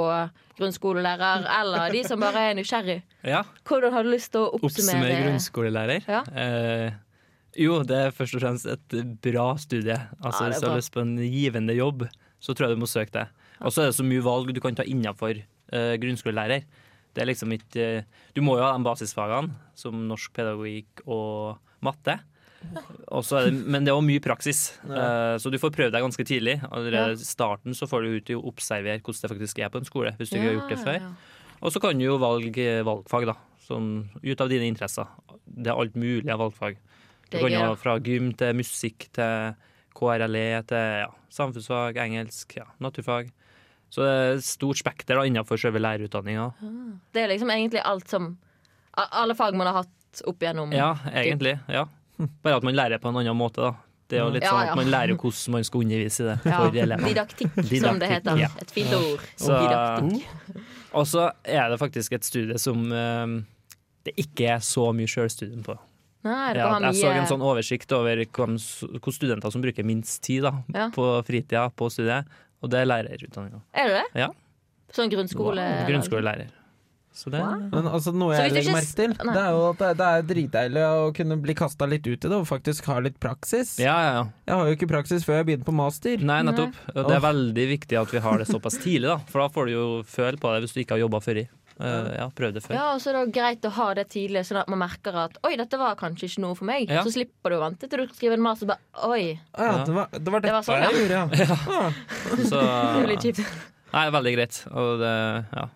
[0.60, 3.42] grunnskolelærer, eller de som bare er nysgjerrig, ja.
[3.68, 5.20] hvordan har du lyst til å Oppsummere oppsummere?
[5.26, 6.08] grunnskolelærer.
[6.08, 6.22] Ja.
[6.32, 6.88] Eh,
[7.60, 9.98] jo, det er først og fremst et bra studie.
[10.22, 12.06] Altså, Ja, det Hvis du har lyst på en givende jobb,
[12.42, 13.26] så tror jeg du må søke det.
[13.62, 16.66] Og så er det så mye valg du kan ta innenfor uh, grunnskolelærer.
[17.12, 21.62] Det er liksom ikke uh, Du må jo ha de basisfagene, som norsk pedagogikk og
[21.84, 22.18] matte.
[23.12, 26.04] Og er det, men det er også mye praksis, Eh, så du får prøve deg
[26.04, 26.60] ganske tidlig.
[26.70, 29.80] Allerede i starten så får du ut til å observere hvordan det faktisk er på
[29.80, 30.98] en skole, hvis du ikke har gjort det før.
[31.00, 31.58] Ja, ja.
[31.62, 33.36] Og så kan du jo valge valgfag, da.
[33.62, 33.90] Sånn,
[34.22, 35.10] ut av dine interesser.
[35.46, 36.80] Det er alt mulig av valgfag.
[37.30, 39.54] Du kan jo ha fra gym til musikk til
[39.96, 43.30] KRLE til ja, samfunnsfag, engelsk, ja, naturfag.
[43.92, 46.46] Så det er stort spekter da, innenfor selve lærerutdanninga.
[47.12, 48.38] Det er liksom egentlig alt som
[48.96, 50.72] Alle fag man har hatt opp igjennom.
[50.76, 51.58] Ja, egentlig.
[51.68, 51.86] ja.
[52.44, 53.74] Bare at man lærer på en annen måte, da.
[54.12, 54.72] Det er jo litt Ja, sånn ja.
[54.74, 57.08] at man lærer hvordan man skal undervise i det Ja, elevene.
[57.08, 58.36] Didaktikk, som det heter.
[58.42, 58.50] ja.
[58.60, 59.22] Et fint ord.
[59.40, 60.58] Så- Didaktikk.
[60.92, 63.38] Og så er det faktisk et studie som eh,
[64.04, 65.78] det ikke er så mye sjølstudium på.
[66.22, 70.54] Nei, Ja, jeg så en sånn oversikt over hvor studenter som bruker minst tid da,
[70.72, 70.88] Ja.
[70.94, 72.26] på fritida på studiet,
[72.62, 73.62] og det er lærerutdanninga.
[73.74, 74.20] Er det det?
[74.26, 74.28] Ja.
[74.92, 75.64] Sånn grunnskole...
[75.88, 76.52] Grunnskolelærer.
[77.12, 77.60] Så det Wow.
[77.68, 79.34] Men altså, noe jeg legger ikke merke til, nei.
[79.36, 82.30] det er jo at det, det er dritdeilig å kunne bli kasta litt ut i
[82.30, 83.74] det og faktisk ha litt praksis.
[83.82, 84.22] Ja, ja, ja.
[84.48, 86.24] Jeg har jo ikke praksis før jeg begynner på master.
[86.24, 86.78] Nei, nettopp.
[86.88, 87.04] Nei.
[87.10, 89.18] det er veldig viktig at vi har det såpass tidlig, da.
[89.28, 91.46] For da får du jo føle på det hvis du ikke har jobba før i.
[91.80, 92.74] Eh, ja, prøv det før.
[92.76, 95.38] Ja, og så er det greit å ha det tidlig, sånn at man merker at
[95.46, 96.90] Oi, dette var kanskje ikke noe for meg.
[96.90, 97.04] Ja.
[97.06, 98.68] Så slipper du å vente til du skal skrive en master.
[98.72, 101.24] Bare, Oi, Ah, ja, det, var, det var Det var sånn, jeg gjorde, ja.
[101.42, 102.42] ja.
[102.50, 102.60] Så
[103.00, 103.56] det litt kjipt.
[103.92, 104.60] Nei, veldig greit.
[104.72, 105.14] Og det
[105.52, 105.66] ja.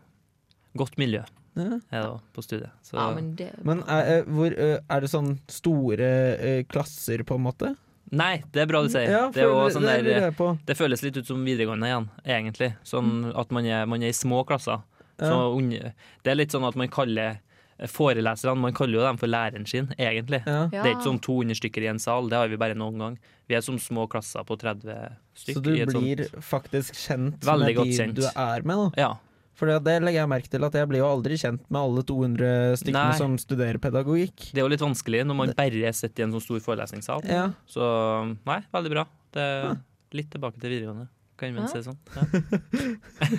[0.76, 1.22] Godt miljø
[1.56, 1.80] Ja.
[1.88, 2.70] er det også på studiet.
[2.84, 7.34] Så Ja, men det Men er, eh, hvor, eh, er det sånn store klasser, på
[7.40, 7.76] en måte?
[8.12, 9.08] Nei, det er bra du sier.
[9.10, 12.68] Ja, det, er sånn der, det føles litt ut som videregående igjen, egentlig.
[12.86, 14.84] Sånn at man er, man er i små klasser.
[15.18, 15.48] Så Ja.
[15.56, 15.92] unge-
[16.24, 17.38] det er litt sånn at man kaller
[17.84, 20.42] foreleserne Man kaller jo dem for læreren sin, egentlig.
[20.46, 20.66] Ja.
[20.72, 23.18] Det er ikke sånn 200 stykker i en sal, det har vi bare noen gang.
[23.48, 25.54] Vi er som små klasser på 30 stykker.
[25.54, 28.14] Så du blir faktisk kjent med de kjent.
[28.14, 28.94] du er med?
[28.96, 29.02] Da.
[29.02, 29.14] Ja.
[29.56, 32.76] For det legger jeg merke til at jeg blir jo aldri kjent med alle 200
[32.76, 33.16] stykkene Nei.
[33.16, 34.52] som studerer pedagogikk.
[34.52, 37.24] Det er jo litt vanskelig når man bare sitter i en sånn stor forelesningssal.
[37.28, 37.50] Ja.
[37.68, 39.06] Så nei, veldig bra.
[39.32, 39.76] Det er
[40.12, 41.08] litt tilbake til videregående.
[41.36, 41.68] Kan man Ja.
[41.68, 41.98] si sånn.
[42.16, 42.22] Ja.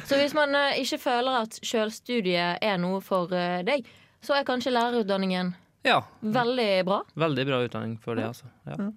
[0.06, 3.88] Så hvis man uh, ikke føler at sjølstudiet er noe for uh, deg,
[4.22, 5.54] så er kanskje lærerutdanningen
[5.88, 6.02] ja.
[6.22, 7.02] veldig bra.
[7.18, 8.46] Veldig bra utdanning for det, altså.
[8.68, 8.92] Ja.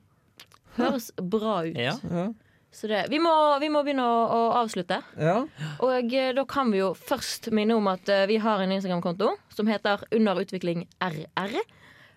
[0.76, 1.76] Høres bra ut.
[1.80, 1.96] ja.
[2.10, 2.28] Ja.
[2.70, 5.00] Så det, vi, må, vi må begynne å, å avslutte.
[5.18, 5.40] ja.
[5.82, 9.66] Og eh, da kan vi jo først minne om at vi har en Instagram-konto som
[9.66, 11.56] heter Underutvikling RR.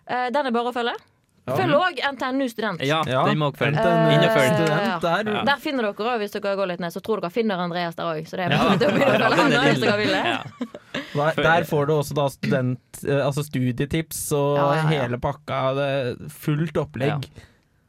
[0.06, 0.94] Eh, den er bare å følge.
[1.44, 1.56] Ja.
[1.58, 2.80] Følg òg NTNU Student.
[2.80, 3.24] ja Ja.
[3.28, 3.76] den må følge.
[3.76, 5.28] Student der.
[5.34, 5.42] Ja.
[5.44, 6.92] Der finner dere òg, hvis dere går litt ned.
[6.94, 8.24] Så tror dere finner Andreas der òg.
[8.26, 10.70] Så det er Ja, bare å begynne å ja, følge han hvis dere vil det.
[11.14, 14.88] Der, der får du også da student, eh, altså studietips og Ja, ja, ja.
[15.04, 15.60] hele pakka.
[15.76, 17.28] Det fullt opplegg.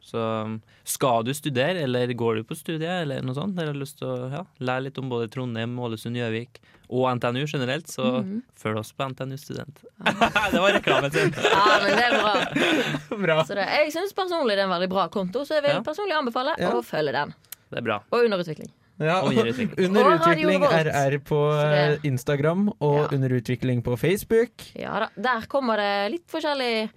[0.03, 3.80] Så um, skal du studere, eller går du på studiet, eller noe sånt, eller har
[3.82, 6.60] lyst til å ja, lære litt om både Trondheim, Ålesund, Gjøvik
[6.93, 8.43] og NTNU generelt, så Mhm.
[8.62, 9.80] følg oss på NTNU Student.
[10.54, 11.34] det var reklamen sin.
[11.34, 12.34] Ja, men det er bra.
[13.26, 13.43] Bra.
[13.43, 15.82] Så det, jeg syns personlig det er en veldig bra konto, så jeg vil Ja.
[15.82, 16.69] personlig anbefale Ja.
[16.71, 17.34] å følge den.
[17.71, 18.00] Det er bra.
[18.12, 18.69] Og underutvikling.
[19.00, 19.74] Ja, underutvikling.
[19.76, 19.86] under utvikling.
[19.89, 20.86] under Og Radio utvikling Revolt.
[20.86, 21.39] RR på
[21.74, 23.17] eh, Instagram og Ja.
[23.17, 23.30] under
[23.82, 24.52] på Facebook.
[24.76, 26.89] Ja da, Der kommer det litt forskjellig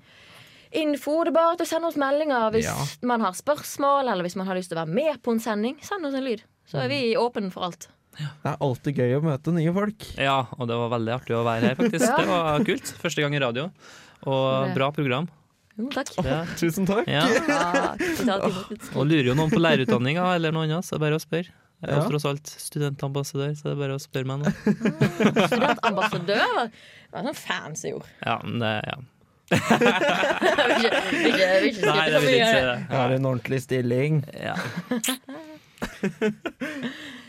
[0.72, 1.24] info.
[1.24, 2.76] Det er bare til å sende oss meldinger hvis Ja.
[3.02, 5.76] man har spørsmål, eller hvis man har lyst til å være med på en sending.
[5.82, 6.42] Send oss en lyd.
[6.68, 7.88] Så er vi åpne for alt.
[8.18, 10.04] Det er alltid gøy å møte nye folk.
[10.18, 12.06] Ja, og det var veldig artig å være her, faktisk.
[12.08, 12.16] Ja.
[12.18, 12.94] Det var kult.
[13.02, 13.70] Første gang i radio.
[14.26, 15.28] Og bra program.
[15.78, 16.10] Jo, takk.
[16.26, 16.40] Ja.
[16.58, 17.06] Tusen takk.
[17.06, 17.22] Ja.
[18.26, 18.34] Ja,
[18.98, 21.52] Og lurer jo noen på lærerutdanninga eller noe annet, så er det bare å spørre.
[21.78, 22.08] Jeg er Ja.
[22.10, 24.50] tross alt studentambassadør, så det er bare å spørre meg nå.
[25.46, 26.66] Studentambassadør.
[26.72, 28.08] Det var sånn fancy ord.
[28.26, 28.96] Ja, men det, ja.
[29.48, 29.60] Jeg
[30.68, 32.60] vil ikke, vil ikke, vil ikke Nei, det vil mye ikke.
[32.60, 34.18] Jeg har en ordentlig stilling.
[34.36, 34.56] Ja.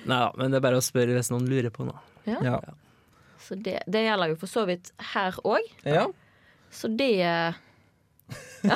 [0.10, 1.99] Nei da, men det er bare å spørre hvis noen lurer på noe.
[2.29, 2.60] Ja.
[3.43, 5.63] Så det, det gjelder jo for så vidt her òg.
[5.88, 6.08] ja.
[6.69, 7.55] Så det
[8.63, 8.75] ja,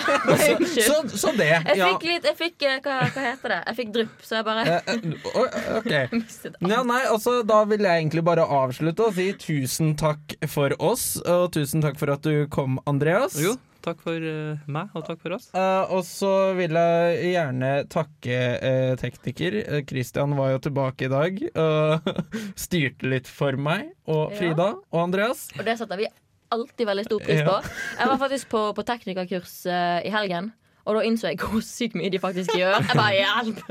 [0.86, 1.50] Så, så det.
[1.50, 1.90] Jeg Ja.
[1.94, 3.60] fikk litt jeg fikk, eh, hva, hva heter det?
[3.68, 5.92] Jeg fikk drypp, så jeg bare Eh, eh, OK.
[6.74, 11.18] Ja, nei, altså, da vil jeg egentlig bare avslutte og si tusen takk for oss,
[11.26, 13.36] og tusen takk for at du kom, Andreas.
[13.42, 15.50] Jo, takk for uh, meg, og takk for oss.
[15.52, 19.60] Uh, og så vil jeg gjerne takke uh, tekniker.
[19.90, 22.08] Christian var jo tilbake i dag og
[22.66, 24.38] styrte litt for meg og Ja.
[24.40, 25.50] Frida og Andreas.
[25.60, 26.08] Og det setter vi
[26.54, 27.56] alltid veldig stor pris på.
[28.00, 30.52] Jeg var faktisk på, på teknikerkurs uh, i helgen.
[30.84, 32.82] Og da innså jeg hvor sykt mye de faktisk gjør.
[32.82, 33.62] Jeg bare hjelp!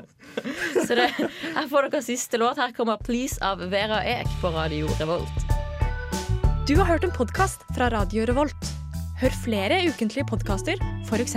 [0.87, 2.61] Så det, her får dere siste låt.
[2.61, 5.45] Her kommer 'Please' av Vera Ek på Radio Revolt.
[6.69, 8.73] Du har hørt en podkast fra Radio Revolt.
[9.21, 11.37] Hør flere ukentlige podkaster, f.eks.